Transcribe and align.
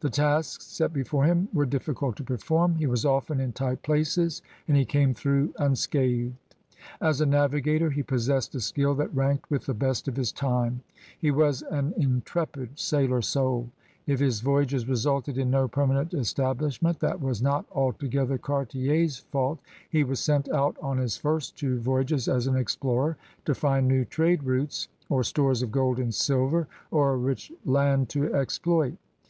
The 0.00 0.10
tasks 0.10 0.66
set 0.66 0.92
before 0.92 1.24
him 1.24 1.48
were 1.50 1.64
difficult 1.64 2.16
to 2.16 2.22
perform; 2.22 2.74
he 2.74 2.86
was 2.86 3.06
often 3.06 3.40
in 3.40 3.52
tight 3.54 3.80
places 3.82 4.42
and 4.68 4.76
he 4.76 4.84
came 4.84 5.14
through 5.14 5.54
unscathed. 5.58 6.34
As 7.00 7.22
a 7.22 7.24
navigator 7.24 7.88
he 7.88 8.02
possessed 8.02 8.54
a 8.54 8.60
skill 8.60 8.94
that 8.96 9.14
ranked 9.14 9.50
with 9.50 9.64
the 9.64 9.72
best 9.72 10.06
of 10.06 10.16
his 10.18 10.32
time. 10.32 10.82
His 11.18 11.32
was 11.32 11.62
an 11.62 11.94
intrepid 11.96 12.78
sailor 12.78 13.22
soul. 13.22 13.70
If 14.06 14.20
his 14.20 14.42
voyages 14.42 14.86
resulted 14.86 15.38
in 15.38 15.48
no 15.50 15.66
permanent 15.66 16.12
establishment, 16.12 17.00
that 17.00 17.22
was 17.22 17.40
not 17.40 17.64
altogether 17.72 18.34
V 18.34 18.34
80 18.34 18.38
CRUSADEBS 18.42 18.74
OF 18.74 18.78
NEW 18.78 18.86
FRANCE 18.86 18.90
Cartier's 18.90 19.18
fault. 19.30 19.60
He 19.88 20.04
was 20.04 20.20
sent 20.20 20.50
out 20.52 20.76
on 20.82 20.98
his 20.98 21.16
first 21.16 21.56
two 21.56 21.78
voyages 21.80 22.28
as 22.28 22.46
an 22.46 22.54
explorer, 22.56 23.16
to 23.46 23.54
find 23.54 23.88
new 23.88 24.04
trade 24.04 24.42
routes, 24.42 24.88
or 25.08 25.24
stores 25.24 25.62
of 25.62 25.72
gold 25.72 25.98
and 25.98 26.14
silver 26.14 26.68
or 26.90 27.14
a 27.14 27.16
rich 27.16 27.50
land 27.64 28.10
to 28.10 28.34
exploit. 28.34 28.98